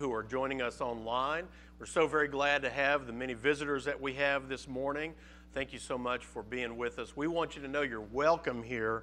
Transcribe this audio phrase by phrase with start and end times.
[0.00, 1.46] who are joining us online.
[1.78, 5.12] We're so very glad to have the many visitors that we have this morning.
[5.52, 7.14] Thank you so much for being with us.
[7.14, 9.02] We want you to know you're welcome here,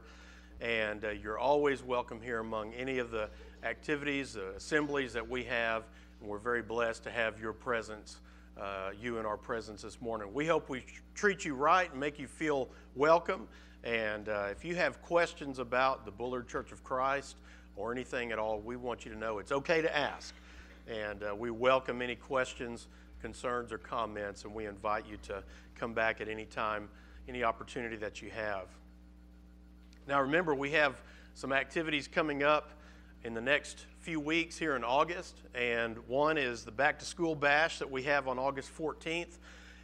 [0.60, 3.30] and uh, you're always welcome here among any of the
[3.62, 5.84] activities, uh, assemblies that we have.
[6.20, 8.18] And we're very blessed to have your presence,
[8.60, 10.34] uh, you in our presence this morning.
[10.34, 10.84] We hope we
[11.14, 13.48] treat you right and make you feel welcome.
[13.84, 17.36] And uh, if you have questions about the Bullard Church of Christ
[17.76, 20.34] or anything at all, we want you to know it's okay to ask.
[20.88, 22.88] And uh, we welcome any questions,
[23.22, 25.44] concerns, or comments, and we invite you to
[25.76, 26.88] come back at any time,
[27.28, 28.68] any opportunity that you have.
[30.08, 31.02] Now, remember, we have
[31.34, 32.72] some activities coming up
[33.26, 37.36] in the next few weeks here in August, and one is the Back to School
[37.36, 39.40] Bash that we have on August 14th,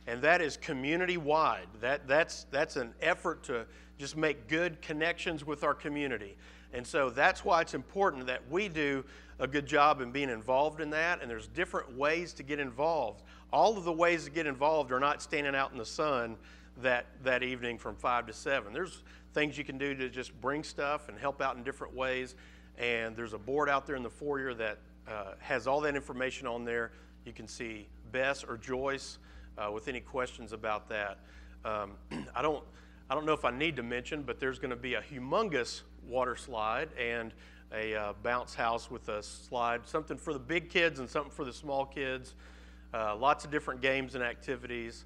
[0.08, 1.68] and that is community wide.
[1.82, 3.66] That, that's, that's an effort to
[3.98, 6.38] just make good connections with our community.
[6.74, 9.06] And so that's why it's important that we do
[9.40, 11.22] a good job in being involved in that.
[11.22, 13.24] And there's different ways to get involved.
[13.52, 16.38] All of the ways to get involved are not standing out in the sun
[16.82, 18.74] that, that evening from 5 to 7.
[18.74, 22.36] There's things you can do to just bring stuff and help out in different ways.
[22.78, 26.48] And there's a board out there in the foyer that uh, has all that information
[26.48, 26.92] on there.
[27.26, 29.20] You can see Bess or Joyce
[29.58, 31.20] uh, with any questions about that.
[31.66, 31.92] Um,
[32.36, 32.64] I don't.
[33.10, 35.82] I don't know if I need to mention, but there's going to be a humongous
[36.08, 37.34] water slide and
[37.74, 41.44] a uh, bounce house with a slide, something for the big kids and something for
[41.44, 42.34] the small kids.
[42.94, 45.06] Uh, lots of different games and activities.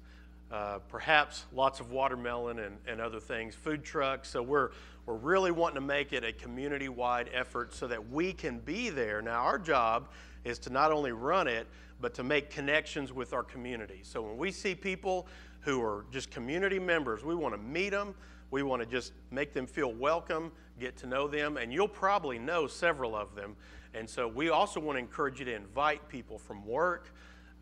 [0.52, 4.28] Uh, perhaps lots of watermelon and, and other things, food trucks.
[4.28, 4.70] So we're,
[5.04, 8.90] we're really wanting to make it a community wide effort so that we can be
[8.90, 9.20] there.
[9.20, 10.08] Now, our job
[10.44, 11.66] is to not only run it,
[12.00, 14.00] but to make connections with our community.
[14.02, 15.26] So when we see people
[15.68, 18.14] who are just community members, we want to meet them.
[18.50, 22.38] We want to just make them feel welcome, get to know them, and you'll probably
[22.38, 23.54] know several of them.
[23.92, 27.12] And so we also want to encourage you to invite people from work,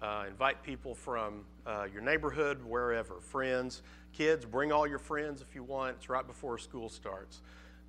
[0.00, 5.56] uh, invite people from uh, your neighborhood, wherever, friends, kids, bring all your friends if
[5.56, 5.97] you want.
[5.97, 7.41] It's right before school starts.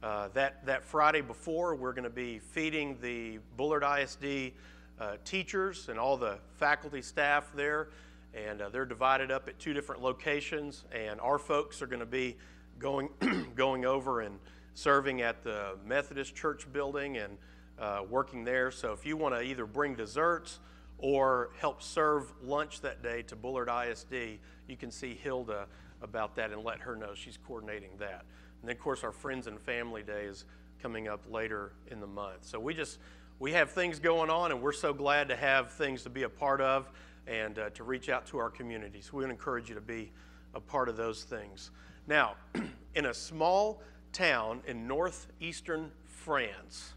[0.01, 4.53] Uh, that, that Friday before, we're going to be feeding the Bullard ISD
[4.99, 7.89] uh, teachers and all the faculty staff there.
[8.33, 10.85] And uh, they're divided up at two different locations.
[10.91, 12.38] And our folks are going to be
[12.79, 13.09] going,
[13.55, 14.39] going over and
[14.73, 17.37] serving at the Methodist Church building and
[17.79, 18.71] uh, working there.
[18.71, 20.59] So if you want to either bring desserts
[20.97, 25.67] or help serve lunch that day to Bullard ISD, you can see Hilda
[26.01, 28.25] about that and let her know she's coordinating that.
[28.61, 30.45] And then, of course, our Friends and Family Day is
[30.81, 32.45] coming up later in the month.
[32.45, 32.99] So we just
[33.39, 36.29] we have things going on, and we're so glad to have things to be a
[36.29, 36.89] part of
[37.27, 39.11] and uh, to reach out to our communities.
[39.11, 40.11] We would encourage you to be
[40.53, 41.71] a part of those things.
[42.07, 42.35] Now,
[42.95, 43.81] in a small
[44.13, 46.93] town in northeastern France,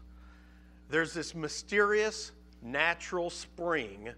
[0.89, 2.31] there's this mysterious
[2.61, 4.09] natural spring,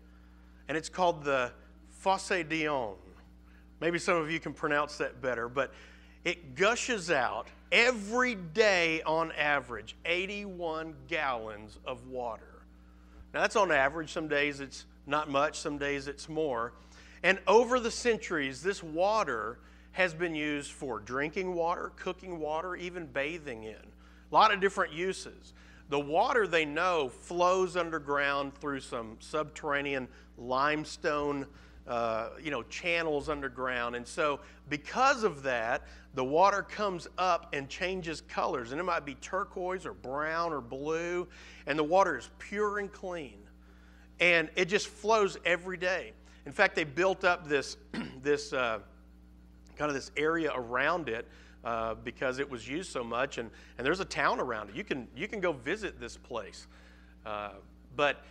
[0.67, 1.51] and it's called the
[1.89, 2.95] Fosse Dionne.
[3.79, 5.73] Maybe some of you can pronounce that better, but
[6.23, 12.63] it gushes out every day on average 81 gallons of water.
[13.33, 14.13] Now, that's on average.
[14.13, 16.73] Some days it's not much, some days it's more.
[17.23, 19.59] And over the centuries, this water
[19.93, 23.75] has been used for drinking water, cooking water, even bathing in.
[23.75, 25.53] A lot of different uses.
[25.89, 31.45] The water they know flows underground through some subterranean limestone
[31.87, 33.95] uh, you know, channels underground.
[33.95, 34.39] And so,
[34.69, 35.83] because of that,
[36.13, 38.71] the water comes up and changes colors.
[38.71, 41.27] And it might be turquoise or brown or blue.
[41.67, 43.37] And the water is pure and clean.
[44.23, 46.13] And it just flows every day.
[46.45, 47.75] In fact, they built up this,
[48.21, 48.79] this uh,
[49.75, 51.27] kind of this area around it
[51.65, 53.37] uh, because it was used so much.
[53.37, 54.75] And, and there's a town around it.
[54.77, 56.67] You can, you can go visit this place.
[57.25, 57.49] Uh,
[57.97, 58.23] but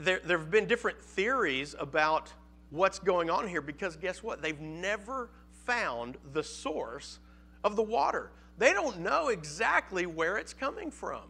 [0.00, 2.32] there, there have been different theories about
[2.70, 4.42] what's going on here because guess what?
[4.42, 7.20] They've never found the source
[7.62, 8.32] of the water.
[8.58, 11.22] They don't know exactly where it's coming from.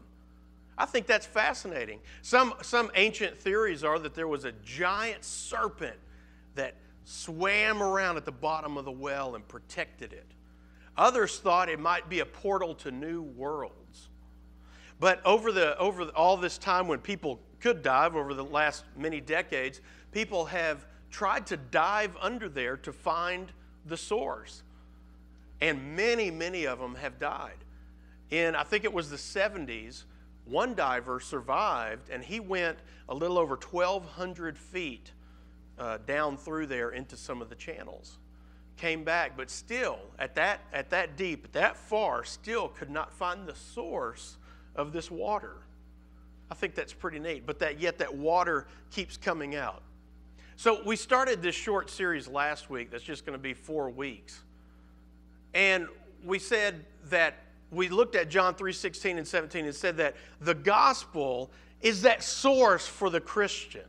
[0.78, 2.00] I think that's fascinating.
[2.22, 5.96] Some, some ancient theories are that there was a giant serpent
[6.54, 10.26] that swam around at the bottom of the well and protected it.
[10.96, 14.08] Others thought it might be a portal to new worlds.
[15.00, 19.20] But over, the, over all this time when people could dive, over the last many
[19.20, 19.80] decades,
[20.12, 23.52] people have tried to dive under there to find
[23.86, 24.62] the source.
[25.60, 27.56] And many, many of them have died.
[28.30, 30.04] In, I think it was the 70s,
[30.44, 32.78] one diver survived and he went
[33.08, 35.12] a little over 1,200 feet
[35.78, 38.18] uh, down through there into some of the channels.
[38.76, 43.46] Came back, but still, at that, at that deep, that far, still could not find
[43.46, 44.38] the source
[44.74, 45.56] of this water.
[46.50, 47.46] I think that's pretty neat.
[47.46, 49.82] But that yet that water keeps coming out.
[50.56, 54.42] So we started this short series last week that's just going to be four weeks.
[55.54, 55.86] And
[56.24, 57.36] we said that
[57.72, 62.22] we looked at John 3 16 and 17 and said that the gospel is that
[62.22, 63.82] source for the Christian,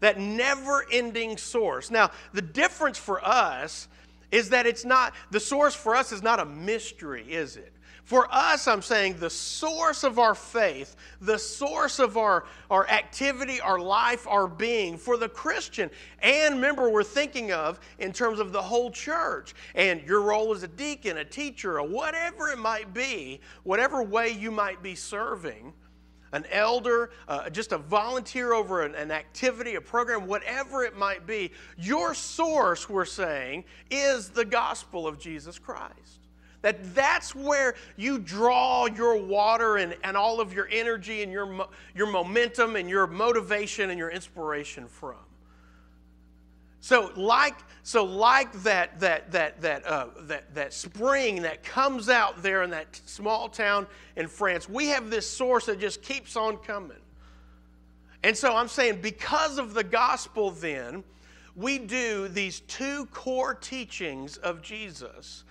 [0.00, 1.90] that never ending source.
[1.90, 3.88] Now, the difference for us
[4.30, 7.72] is that it's not, the source for us is not a mystery, is it?
[8.04, 13.62] For us, I'm saying the source of our faith, the source of our, our activity,
[13.62, 15.90] our life, our being for the Christian.
[16.20, 20.62] And remember, we're thinking of in terms of the whole church and your role as
[20.62, 25.72] a deacon, a teacher, or whatever it might be, whatever way you might be serving
[26.34, 31.28] an elder, uh, just a volunteer over an, an, activity, a program, whatever it might
[31.28, 36.13] be, your source, we're saying, is the gospel of Jesus Christ.
[36.64, 41.66] That that's where you draw your water and, and all of your energy and your,
[41.94, 45.18] your momentum and your motivation and your inspiration from.
[46.80, 52.42] So like, so like that, that, that, that, uh, that, that spring that comes out
[52.42, 56.56] there in that small town in France, we have this source that just keeps on
[56.56, 56.96] coming.
[58.22, 61.04] And so I'm saying because of the gospel then,
[61.56, 65.44] we do these two core teachings of Jesus.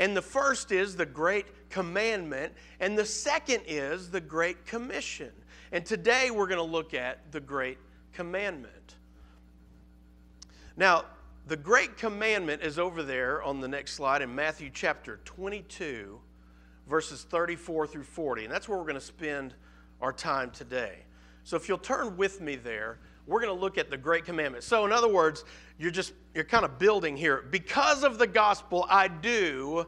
[0.00, 5.30] And the first is the Great Commandment, and the second is the Great Commission.
[5.72, 7.76] And today we're going to look at the Great
[8.14, 8.96] Commandment.
[10.74, 11.04] Now,
[11.46, 16.18] the Great Commandment is over there on the next slide in Matthew chapter 22,
[16.88, 18.44] verses 34 through 40.
[18.44, 19.52] And that's where we're going to spend
[20.00, 21.00] our time today.
[21.44, 23.00] So if you'll turn with me there,
[23.30, 24.64] we're going to look at the great commandment.
[24.64, 25.44] So in other words,
[25.78, 27.44] you're just you're kind of building here.
[27.50, 29.86] Because of the gospel, I do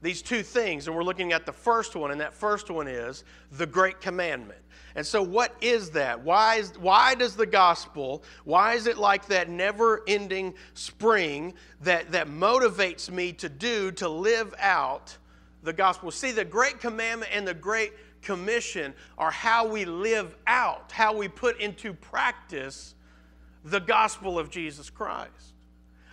[0.00, 3.24] these two things, and we're looking at the first one, and that first one is
[3.52, 4.60] the great commandment.
[4.94, 6.22] And so, what is that?
[6.22, 12.10] Why, is, why does the gospel, why is it like that never ending spring that,
[12.12, 15.16] that motivates me to do, to live out
[15.62, 16.10] the gospel?
[16.10, 17.92] See, the great commandment and the great
[18.22, 22.94] commission are how we live out, how we put into practice
[23.64, 25.54] the gospel of Jesus Christ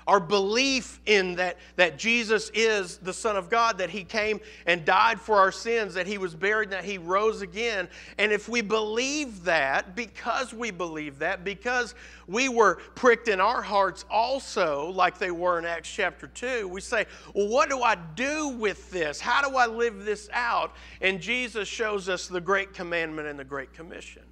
[0.07, 4.86] our belief in that, that Jesus is the Son of God, that He came and
[4.86, 7.88] died for our sins, that He was buried, that He rose again.
[8.19, 11.96] And if we believe that, because we believe that, because
[12.28, 16.81] we were pricked in our hearts also, like they were in Acts chapter 2, we
[16.81, 19.19] say, Well, what do I do with this?
[19.19, 20.75] How do I live this out?
[21.01, 24.24] And Jesus shows us the great commandment and the great commission.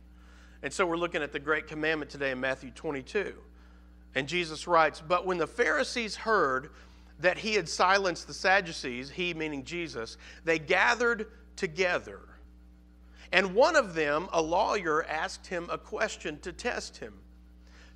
[0.61, 3.33] And so we're looking at the great commandment today in Matthew 22.
[4.15, 6.69] And Jesus writes, But when the Pharisees heard
[7.19, 12.19] that he had silenced the Sadducees, he meaning Jesus, they gathered together.
[13.31, 17.13] And one of them, a lawyer, asked him a question to test him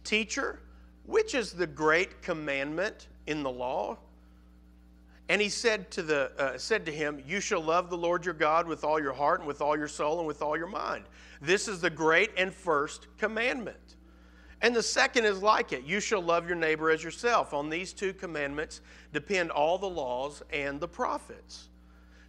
[0.04, 0.60] Teacher,
[1.06, 3.98] which is the great commandment in the law?
[5.30, 8.34] And he said to, the, uh, said to him, You shall love the Lord your
[8.34, 11.04] God with all your heart and with all your soul and with all your mind.
[11.42, 13.97] This is the great and first commandment.
[14.62, 17.54] And the second is like it you shall love your neighbor as yourself.
[17.54, 18.82] On these two commandments
[19.14, 21.70] depend all the laws and the prophets.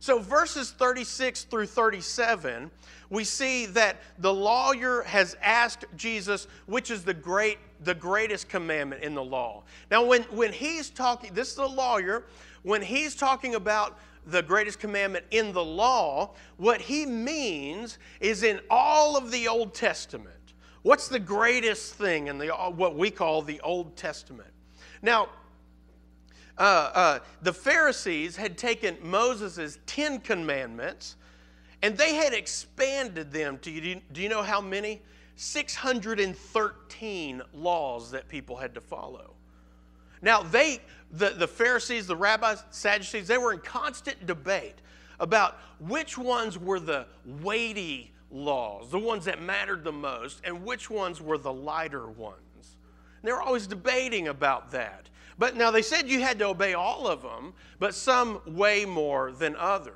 [0.01, 2.71] So, verses 36 through 37,
[3.11, 9.03] we see that the lawyer has asked Jesus, which is the, great, the greatest commandment
[9.03, 9.65] in the law.
[9.91, 12.27] Now, when, when he's talking, this is a lawyer,
[12.63, 18.61] when he's talking about the greatest commandment in the law, what he means is in
[18.71, 20.38] all of the Old Testament.
[20.83, 24.51] What's the greatest thing in the, what we call the Old Testament?
[25.03, 25.29] Now,
[26.57, 31.17] uh, uh, the Pharisees had taken Moses' Ten Commandments
[31.83, 35.01] and they had expanded them to, do you, do you know how many?
[35.37, 39.35] 613 laws that people had to follow.
[40.21, 40.81] Now, they,
[41.13, 44.75] the, the Pharisees, the rabbis, Sadducees, they were in constant debate
[45.21, 50.91] about which ones were the weighty laws, the ones that mattered the most, and which
[50.91, 52.37] ones were the lighter ones.
[53.21, 55.09] And they were always debating about that.
[55.39, 59.33] But now they said you had to obey all of them, but some way more
[59.33, 59.95] than others.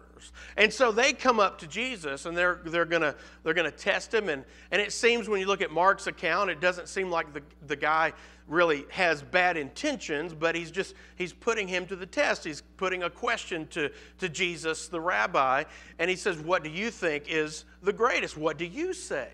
[0.56, 4.28] And so they come up to Jesus and they're, they're going they're gonna test him.
[4.28, 7.42] And, and it seems when you look at Mark's account, it doesn't seem like the,
[7.66, 8.12] the guy
[8.48, 12.44] really has bad intentions, but he's just he's putting him to the test.
[12.44, 15.64] He's putting a question to, to Jesus, the rabbi,
[15.98, 18.36] and he says, What do you think is the greatest?
[18.36, 19.28] What do you say?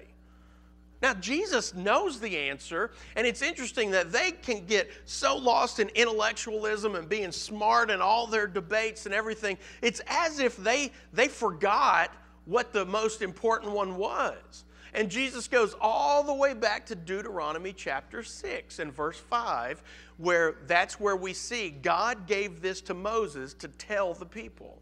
[1.00, 5.88] Now, Jesus knows the answer, and it's interesting that they can get so lost in
[5.90, 9.58] intellectualism and being smart in all their debates and everything.
[9.80, 12.12] It's as if they, they forgot
[12.46, 14.64] what the most important one was.
[14.94, 19.82] And Jesus goes all the way back to Deuteronomy chapter 6 and verse 5,
[20.16, 24.80] where that's where we see God gave this to Moses to tell the people.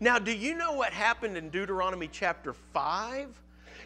[0.00, 3.28] Now, do you know what happened in Deuteronomy chapter 5?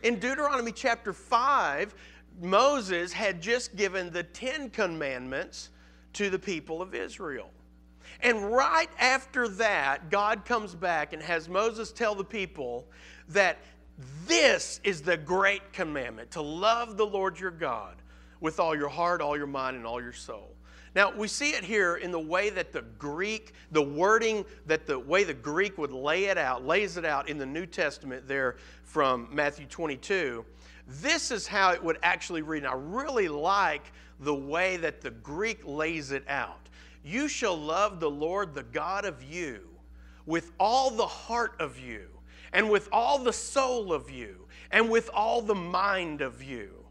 [0.02, 1.94] In Deuteronomy chapter 5,
[2.40, 5.70] Moses had just given the Ten Commandments
[6.14, 7.50] to the people of Israel.
[8.20, 12.86] And right after that, God comes back and has Moses tell the people
[13.28, 13.58] that
[14.26, 17.96] this is the great commandment to love the Lord your God
[18.40, 20.54] with all your heart, all your mind, and all your soul.
[20.94, 24.98] Now, we see it here in the way that the Greek, the wording that the
[24.98, 28.56] way the Greek would lay it out, lays it out in the New Testament there
[28.84, 30.44] from Matthew 22.
[30.86, 32.64] This is how it would actually read.
[32.64, 36.68] And I really like the way that the Greek lays it out.
[37.02, 39.68] You shall love the Lord, the God of you,
[40.26, 42.06] with all the heart of you,
[42.52, 46.84] and with all the soul of you, and with all the mind of you.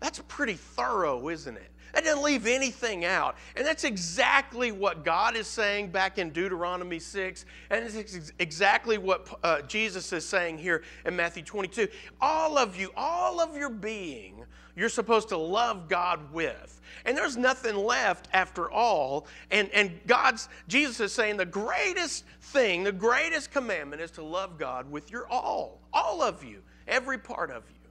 [0.00, 1.70] That's pretty thorough, isn't it?
[1.96, 3.36] That doesn't leave anything out.
[3.56, 7.46] And that's exactly what God is saying back in Deuteronomy 6.
[7.70, 11.88] And it's exactly what uh, Jesus is saying here in Matthew 22.
[12.20, 14.44] All of you, all of your being,
[14.76, 16.82] you're supposed to love God with.
[17.06, 19.26] And there's nothing left after all.
[19.50, 24.58] And, and God's, Jesus is saying the greatest thing, the greatest commandment is to love
[24.58, 25.80] God with your all.
[25.94, 27.88] All of you, every part of you,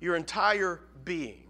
[0.00, 1.42] your entire being.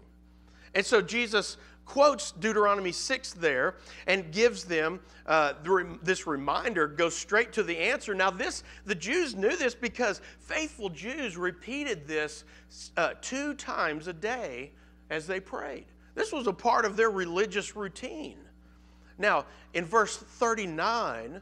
[0.75, 3.75] And so Jesus quotes Deuteronomy 6 there
[4.07, 5.53] and gives them uh,
[6.01, 8.13] this reminder, goes straight to the answer.
[8.13, 12.43] Now, this the Jews knew this because faithful Jews repeated this
[12.97, 14.71] uh, two times a day
[15.09, 15.85] as they prayed.
[16.15, 18.37] This was a part of their religious routine.
[19.17, 21.41] Now, in verse 39,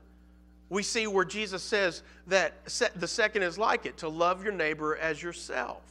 [0.69, 2.53] we see where Jesus says that
[2.95, 5.90] the second is like it to love your neighbor as yourself.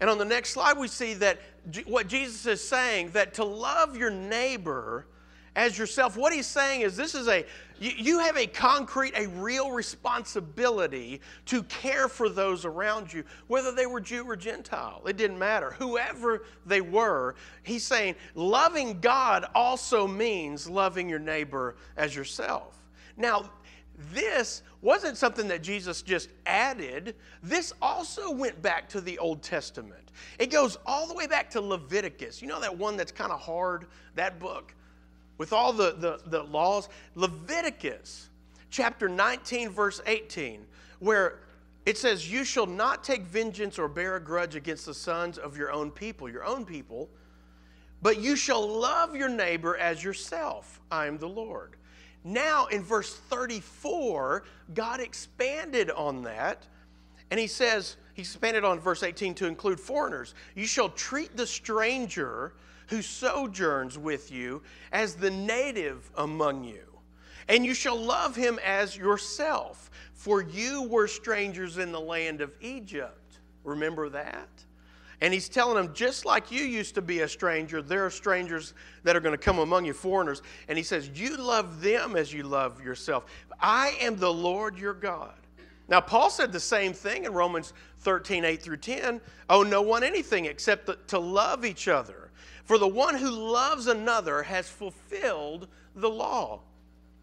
[0.00, 1.40] And on the next slide, we see that
[1.86, 5.06] what Jesus is saying that to love your neighbor
[5.56, 7.44] as yourself, what he's saying is this is a,
[7.80, 13.86] you have a concrete, a real responsibility to care for those around you, whether they
[13.86, 15.02] were Jew or Gentile.
[15.06, 15.72] It didn't matter.
[15.72, 22.76] Whoever they were, he's saying loving God also means loving your neighbor as yourself.
[23.16, 23.50] Now,
[24.12, 27.14] this wasn't something that Jesus just added.
[27.42, 30.10] This also went back to the Old Testament.
[30.38, 32.40] It goes all the way back to Leviticus.
[32.40, 34.74] You know that one that's kind of hard, that book,
[35.38, 36.88] with all the, the, the laws?
[37.14, 38.30] Leviticus
[38.70, 40.64] chapter 19, verse 18,
[41.00, 41.40] where
[41.86, 45.56] it says, You shall not take vengeance or bear a grudge against the sons of
[45.56, 47.08] your own people, your own people,
[48.02, 50.80] but you shall love your neighbor as yourself.
[50.90, 51.76] I am the Lord.
[52.24, 56.66] Now, in verse 34, God expanded on that,
[57.30, 60.34] and he says, he expanded on verse 18 to include foreigners.
[60.54, 62.52] You shall treat the stranger
[62.88, 64.62] who sojourns with you
[64.92, 66.84] as the native among you,
[67.48, 72.52] and you shall love him as yourself, for you were strangers in the land of
[72.60, 73.38] Egypt.
[73.64, 74.48] Remember that?
[75.20, 78.72] And he's telling them, just like you used to be a stranger, there are strangers
[79.02, 80.40] that are going to come among you, foreigners.
[80.68, 83.26] And he says, You love them as you love yourself.
[83.60, 85.34] I am the Lord your God.
[85.88, 89.20] Now, Paul said the same thing in Romans 13, 8 through 10.
[89.50, 92.30] Oh, no one anything except to love each other.
[92.64, 96.60] For the one who loves another has fulfilled the law.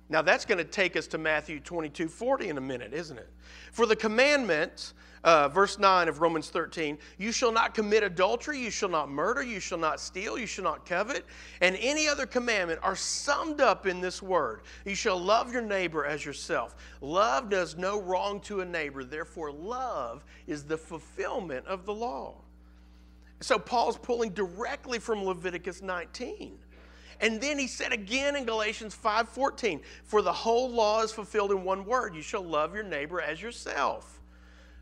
[0.10, 3.30] Now, that's going to take us to Matthew 22, 40 in a minute, isn't it?
[3.72, 8.70] For the commandments uh, verse 9 of Romans 13 You shall not commit adultery, you
[8.70, 11.26] shall not murder, you shall not steal, you shall not covet,
[11.62, 16.06] and any other commandment are summed up in this word You shall love your neighbor
[16.06, 16.76] as yourself.
[17.02, 22.36] Love does no wrong to a neighbor, therefore, love is the fulfillment of the law.
[23.40, 26.58] So, Paul's pulling directly from Leviticus 19.
[27.20, 31.64] And then he said again in Galatians 5:14, "For the whole law is fulfilled in
[31.64, 34.17] one word: you shall love your neighbor as yourself."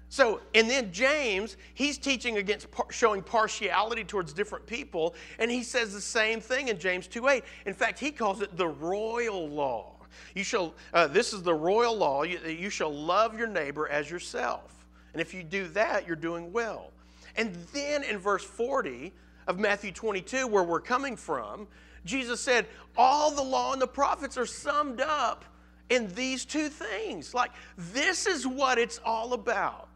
[0.10, 5.64] So, and then James, he's teaching against par- showing partiality towards different people, and he
[5.64, 7.44] says the same thing in James 2:8.
[7.66, 9.96] In fact, he calls it the royal law.
[10.34, 12.24] You shall, uh, this is the royal law.
[12.24, 14.86] You, you shall love your neighbor as yourself.
[15.14, 16.92] And if you do that, you're doing well.
[17.36, 19.14] And then in verse 40
[19.48, 21.68] of Matthew 22, where we're coming from,
[22.06, 25.46] Jesus said, All the law and the prophets are summed up
[25.90, 27.34] in these two things.
[27.34, 29.90] Like, this is what it's all about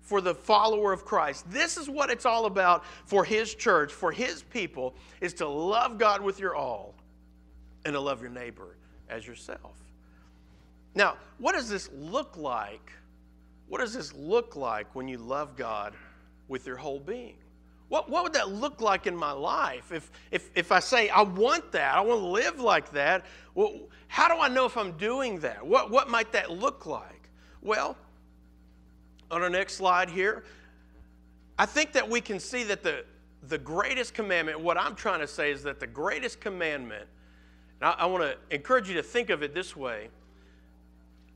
[0.00, 1.50] for the follower of Christ.
[1.50, 5.98] This is what it's all about for his church, for his people, is to love
[5.98, 6.94] God with your all
[7.84, 8.76] and to love your neighbor
[9.08, 9.78] as yourself.
[10.94, 12.92] Now, what does this look like?
[13.68, 15.94] What does this look like when you love God
[16.48, 17.36] with your whole being.
[17.94, 19.92] What, what would that look like in my life?
[19.92, 23.24] If, if, if I say, I want that, I want to live like that,
[23.54, 25.64] well, how do I know if I'm doing that?
[25.64, 27.30] What, what might that look like?
[27.62, 27.96] Well,
[29.30, 30.42] on our next slide here,
[31.56, 33.04] I think that we can see that the,
[33.44, 37.06] the greatest commandment, what I'm trying to say is that the greatest commandment,
[37.80, 40.08] and I, I want to encourage you to think of it this way,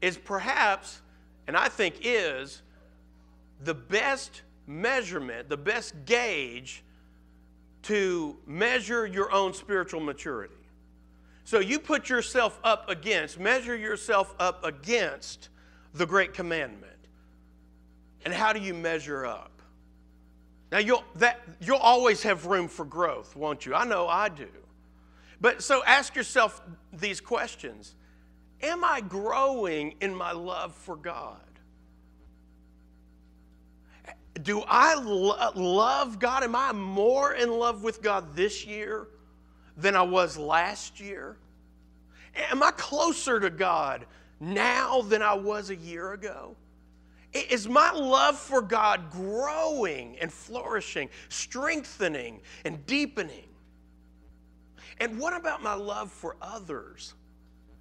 [0.00, 1.02] is perhaps,
[1.46, 2.62] and I think is,
[3.62, 6.84] the best measurement, the best gauge
[7.82, 10.54] to measure your own spiritual maturity.
[11.44, 15.48] So you put yourself up against, measure yourself up against
[15.94, 16.92] the great commandment.
[18.24, 19.62] And how do you measure up?
[20.70, 23.74] Now you'll that you'll always have room for growth, won't you?
[23.74, 24.48] I know I do.
[25.40, 26.60] But so ask yourself
[26.92, 27.94] these questions.
[28.60, 31.40] Am I growing in my love for God?
[34.42, 36.42] Do I lo- love God?
[36.42, 39.08] Am I more in love with God this year
[39.76, 41.36] than I was last year?
[42.50, 44.06] Am I closer to God
[44.40, 46.56] now than I was a year ago?
[47.32, 53.48] Is my love for God growing and flourishing, strengthening and deepening?
[55.00, 57.14] And what about my love for others?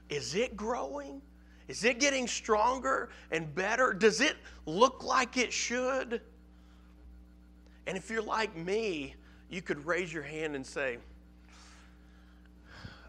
[0.09, 1.21] Is it growing?
[1.67, 3.93] Is it getting stronger and better?
[3.93, 4.35] Does it
[4.65, 6.21] look like it should?
[7.87, 9.15] And if you're like me,
[9.49, 10.97] you could raise your hand and say,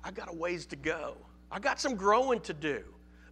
[0.04, 1.16] I got a ways to go.
[1.50, 2.84] I got some growing to do.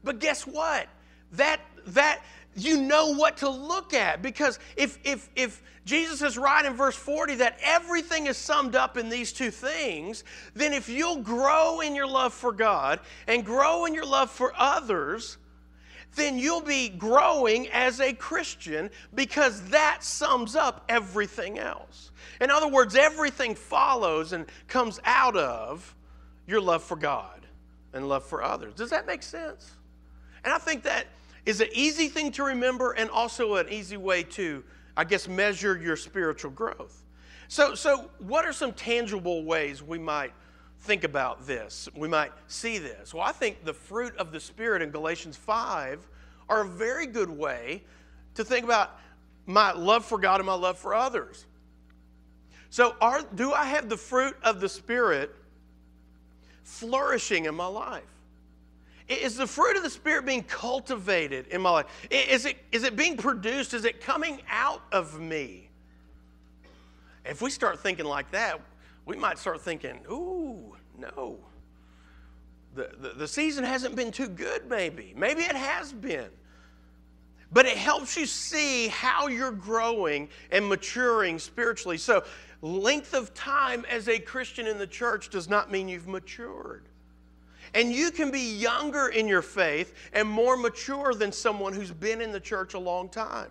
[0.02, 0.88] But guess what?
[1.32, 2.22] That that
[2.56, 6.96] you know what to look at because if if if Jesus is right in verse
[6.96, 10.24] 40 that everything is summed up in these two things,
[10.54, 14.52] then if you'll grow in your love for God and grow in your love for
[14.56, 15.38] others,
[16.16, 22.10] then you'll be growing as a Christian because that sums up everything else.
[22.40, 25.94] In other words, everything follows and comes out of
[26.46, 27.46] your love for God
[27.92, 28.74] and love for others.
[28.74, 29.72] Does that make sense?
[30.44, 31.06] And I think that
[31.44, 34.64] is an easy thing to remember and also an easy way to,
[34.96, 37.04] I guess, measure your spiritual growth.
[37.48, 40.32] So, so what are some tangible ways we might
[40.80, 41.88] think about this.
[41.94, 43.12] We might see this.
[43.12, 46.06] Well, I think the fruit of the Spirit in Galatians 5
[46.48, 47.82] are a very good way
[48.34, 48.98] to think about
[49.46, 51.46] my love for God and my love for others.
[52.70, 55.34] So, are, do I have the fruit of the Spirit
[56.64, 58.02] flourishing in my life?
[59.08, 61.86] Is the fruit of the Spirit being cultivated in my life?
[62.10, 63.72] Is it, is it being produced?
[63.72, 65.68] Is it coming out of me?
[67.24, 68.60] If we start thinking like that,
[69.06, 71.38] we might start thinking, ooh, no.
[72.74, 75.14] The, the, the, season hasn't been too good, maybe.
[75.16, 76.28] Maybe it has been.
[77.52, 81.96] But it helps you see how you're growing and maturing spiritually.
[81.96, 82.24] So,
[82.60, 86.88] length of time as a Christian in the church does not mean you've matured.
[87.74, 92.20] And you can be younger in your faith and more mature than someone who's been
[92.20, 93.50] in the church a long time.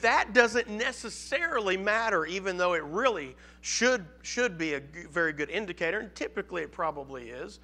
[0.00, 6.00] That doesn't necessarily matter, even though it really should, should be a very good indicator,
[6.00, 7.60] and typically it probably is.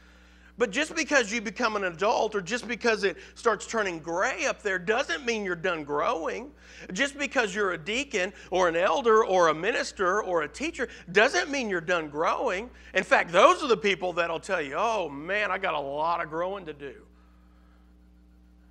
[0.60, 4.60] But just because you become an adult or just because it starts turning gray up
[4.60, 6.50] there doesn't mean you're done growing.
[6.92, 11.50] Just because you're a deacon or an elder or a minister or a teacher doesn't
[11.50, 12.68] mean you're done growing.
[12.92, 16.22] In fact, those are the people that'll tell you, oh man, I got a lot
[16.22, 16.92] of growing to do.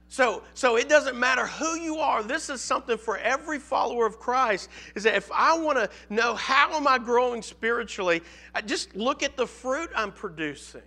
[0.09, 2.21] So, so it doesn't matter who you are.
[2.21, 4.69] This is something for every follower of Christ.
[4.93, 8.21] Is that if I want to know how am I growing spiritually,
[8.53, 10.83] I just look at the fruit I'm producing.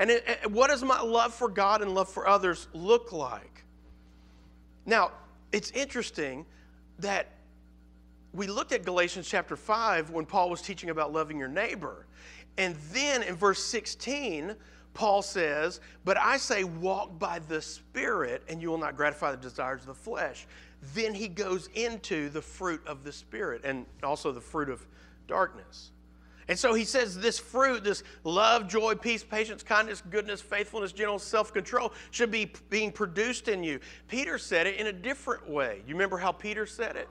[0.00, 3.64] And it, what does my love for God and love for others look like?
[4.86, 5.12] Now,
[5.52, 6.46] it's interesting
[7.00, 7.28] that
[8.32, 12.06] we looked at Galatians chapter 5 when Paul was teaching about loving your neighbor.
[12.56, 14.56] And then in verse 16,
[14.94, 19.36] Paul says, But I say, walk by the Spirit, and you will not gratify the
[19.36, 20.46] desires of the flesh.
[20.94, 24.86] Then he goes into the fruit of the Spirit and also the fruit of
[25.26, 25.92] darkness.
[26.50, 31.22] And so he says this fruit, this love, joy, peace, patience, kindness, goodness, faithfulness, gentleness,
[31.22, 33.78] self control, should be being produced in you.
[34.08, 35.80] Peter said it in a different way.
[35.86, 37.08] You remember how Peter said it?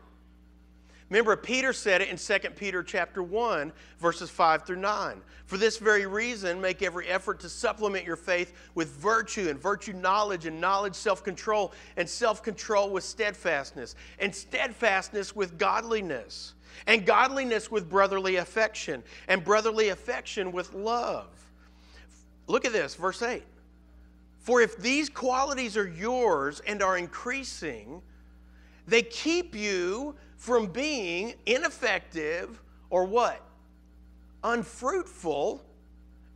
[1.10, 5.22] Remember, Peter said it in 2 Peter chapter 1, verses 5 through 9.
[5.46, 9.94] For this very reason, make every effort to supplement your faith with virtue, and virtue
[9.94, 16.56] knowledge, and knowledge self control, and self control with steadfastness, and steadfastness with godliness
[16.88, 21.28] and godliness with brotherly affection, and brotherly affection with love.
[22.48, 23.44] Look at this, verse 8.
[24.40, 28.02] For if these qualities are yours and are increasing,
[28.88, 33.44] they keep you from being ineffective or what?
[34.44, 35.62] Unfruitful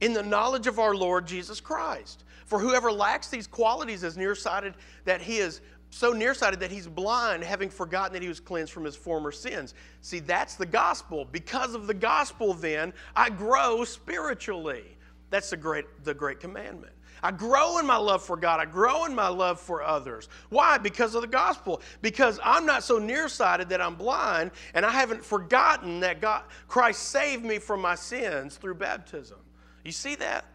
[0.01, 2.25] in the knowledge of our Lord Jesus Christ.
[2.45, 5.61] For whoever lacks these qualities is nearsighted that he is
[5.93, 9.75] so nearsighted that he's blind, having forgotten that he was cleansed from his former sins.
[10.01, 11.23] See, that's the gospel.
[11.23, 14.97] Because of the gospel, then, I grow spiritually.
[15.29, 16.93] That's the great, the great commandment.
[17.21, 18.59] I grow in my love for God.
[18.59, 20.29] I grow in my love for others.
[20.49, 20.79] Why?
[20.79, 21.79] Because of the gospel.
[22.01, 27.03] Because I'm not so nearsighted that I'm blind, and I haven't forgotten that God, Christ
[27.03, 29.37] saved me from my sins through baptism.
[29.85, 30.45] You see that?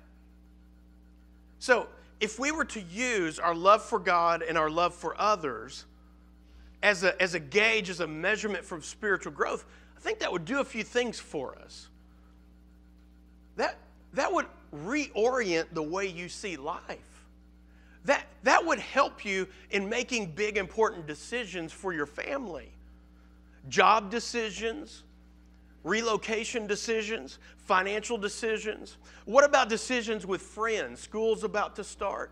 [1.60, 1.86] So,
[2.20, 5.84] if we were to use our love for God and our love for others
[6.82, 9.64] as a, as a gauge, as a measurement for spiritual growth,
[9.96, 11.88] I think that would do a few things for us.
[13.56, 13.76] That,
[14.12, 17.24] that would reorient the way you see life.
[18.04, 22.70] That, that would help you in making big, important decisions for your family.
[23.68, 25.02] Job decisions,
[25.88, 28.96] relocation decisions, financial decisions.
[29.24, 31.00] What about decisions with friends?
[31.00, 32.30] School's about to start.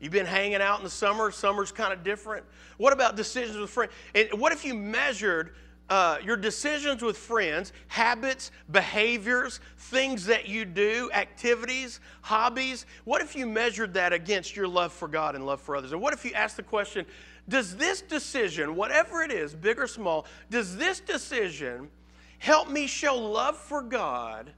[0.00, 2.44] You've been hanging out in the summer, summer's kind of different.
[2.78, 3.92] What about decisions with friends?
[4.14, 5.54] And what if you measured
[5.90, 12.86] uh, your decisions with friends, habits, behaviors, things that you do, activities, hobbies.
[13.04, 15.90] What if you measured that against your love for God and love for others?
[15.90, 17.04] And what if you asked the question,
[17.48, 21.90] does this decision, whatever it is, big or small, does this decision
[22.40, 24.50] help me show love for God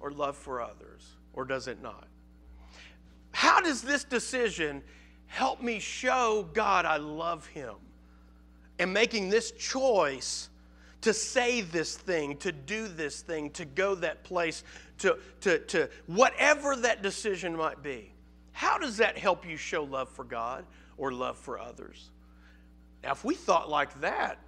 [0.00, 1.14] or love for others?
[1.32, 2.08] Or does it not?
[3.30, 4.82] How does this decision
[5.26, 7.74] help me show God I love Him?
[8.78, 10.48] And making this choice
[11.02, 14.64] to say this thing, to do this thing, to go that place,
[14.98, 18.12] to, to, to whatever that decision might be.
[18.52, 20.64] How does that help you show love for God
[20.96, 22.10] or love for others?
[23.02, 24.38] Now, if we thought like that,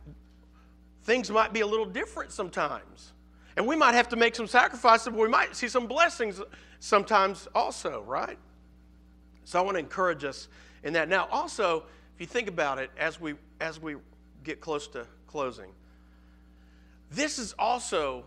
[1.04, 3.12] things might be a little different sometimes.
[3.56, 6.40] And we might have to make some sacrifices, but we might see some blessings
[6.80, 8.38] sometimes also, right?
[9.44, 10.48] So I want to encourage us
[10.84, 11.08] in that.
[11.08, 11.84] Now, also,
[12.14, 13.96] if you think about it as we as we
[14.44, 15.70] get close to closing,
[17.11, 18.24] this is also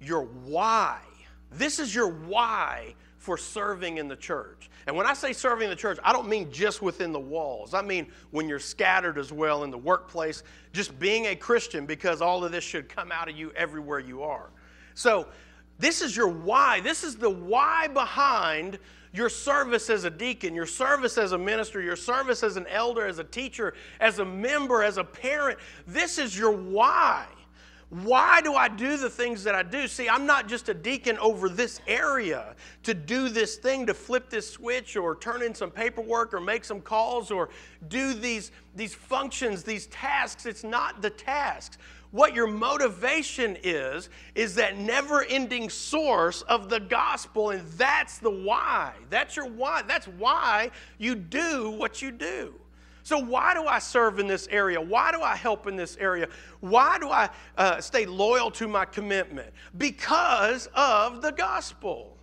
[0.00, 1.00] your why.
[1.50, 4.68] This is your why for serving in the church.
[4.86, 7.72] And when I say serving the church, I don't mean just within the walls.
[7.72, 10.42] I mean when you're scattered as well in the workplace,
[10.74, 14.22] just being a Christian because all of this should come out of you everywhere you
[14.22, 14.50] are.
[14.92, 15.26] So,
[15.78, 16.80] this is your why.
[16.80, 18.78] This is the why behind
[19.12, 23.06] your service as a deacon, your service as a minister, your service as an elder,
[23.06, 25.58] as a teacher, as a member, as a parent.
[25.86, 27.26] This is your why.
[28.02, 29.86] Why do I do the things that I do?
[29.86, 34.30] See, I'm not just a deacon over this area to do this thing, to flip
[34.30, 37.50] this switch or turn in some paperwork or make some calls or
[37.86, 40.44] do these, these functions, these tasks.
[40.44, 41.78] It's not the tasks.
[42.10, 48.30] What your motivation is, is that never ending source of the gospel, and that's the
[48.30, 48.94] why.
[49.08, 49.82] That's your why.
[49.82, 52.54] That's why you do what you do.
[53.04, 54.80] So, why do I serve in this area?
[54.80, 56.26] Why do I help in this area?
[56.60, 59.52] Why do I uh, stay loyal to my commitment?
[59.76, 62.16] Because of the gospel.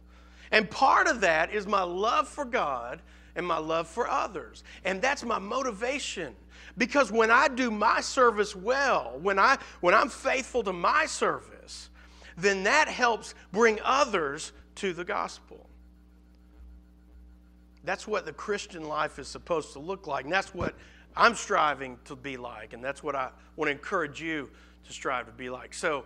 [0.50, 3.00] And part of that is my love for God
[3.36, 4.64] and my love for others.
[4.84, 6.36] And that's my motivation.
[6.80, 11.92] Because when I do my service well, when, I, when I'm faithful to my service,
[12.38, 15.70] then that helps bring others to the gospel.
[17.84, 20.26] That's what the Christian life is supposed to look like.
[20.26, 20.76] And that's what
[21.16, 22.74] I'm striving to be like.
[22.74, 24.50] And that's what I want to encourage you
[24.86, 25.74] to strive to be like.
[25.74, 26.06] So,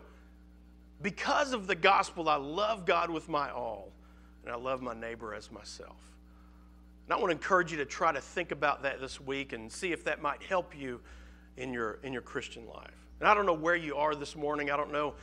[1.02, 3.92] because of the gospel, I love God with my all,
[4.44, 5.98] and I love my neighbor as myself.
[7.06, 9.72] And I want to encourage you to try to think about that this week and
[9.72, 11.02] see if that might help you
[11.58, 13.06] in your, in your Christian life.
[13.20, 14.72] And I don't know where you are this morning.
[14.72, 15.16] I don't know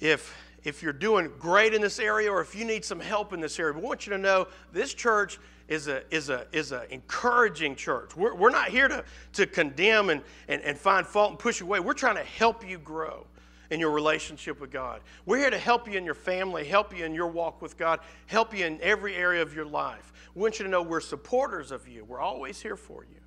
[0.00, 3.40] if if you're doing great in this area or if you need some help in
[3.40, 3.74] this area.
[3.74, 8.16] We want you to know this church is a is a is an encouraging church.
[8.16, 11.80] We're, we're not here to, to condemn and, and, and find fault and push away.
[11.80, 13.26] We're trying to help you grow
[13.70, 15.00] in your relationship with God.
[15.24, 18.00] We're here to help you in your family, help you in your walk with God,
[18.26, 20.12] help you in every area of your life.
[20.34, 22.04] We want you to know we're supporters of you.
[22.04, 23.23] We're always here for you.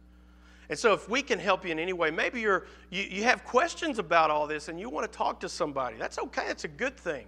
[0.69, 3.45] And so, if we can help you in any way, maybe you're, you, you have
[3.45, 5.95] questions about all this and you want to talk to somebody.
[5.97, 6.43] That's okay.
[6.47, 7.27] That's a good thing.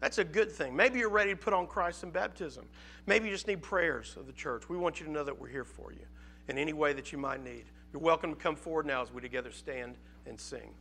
[0.00, 0.76] That's a good thing.
[0.76, 2.66] Maybe you're ready to put on Christ in baptism.
[3.06, 4.68] Maybe you just need prayers of the church.
[4.68, 6.04] We want you to know that we're here for you
[6.48, 7.64] in any way that you might need.
[7.92, 10.74] You're welcome to come forward now as we together stand and sing.